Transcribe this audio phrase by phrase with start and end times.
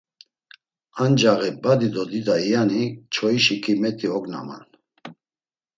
[1.03, 4.63] Ancaği badi do dida iyani çoyişi ǩimet̆i ognaman.